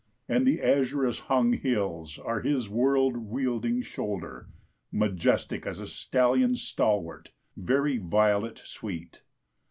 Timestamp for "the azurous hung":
0.47-1.53